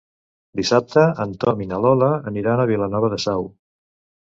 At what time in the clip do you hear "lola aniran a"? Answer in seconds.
1.85-2.67